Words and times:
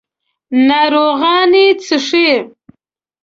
ناروغان 0.67 1.51
یې 1.61 1.67
څښي. 1.83 2.29